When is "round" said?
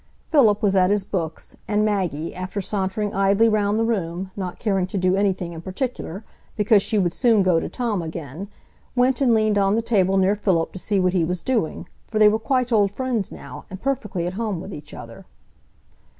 3.47-3.77